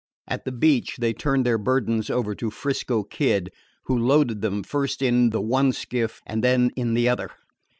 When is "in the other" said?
6.75-7.29